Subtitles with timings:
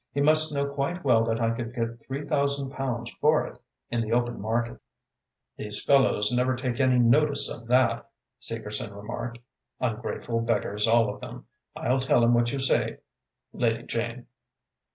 [0.11, 3.59] He must know quite well that I could get three thousand pounds for it
[3.91, 4.79] in the open market."
[5.57, 8.09] "These fellows never take any notice of that,"
[8.39, 9.37] Segerson remarked.
[9.79, 11.45] "Ungrateful beggars, all of them.
[11.75, 12.97] I'll tell him what you say,
[13.53, 14.25] Lady Jane."